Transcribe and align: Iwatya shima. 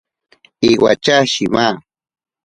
Iwatya 0.69 1.15
shima. 1.31 1.65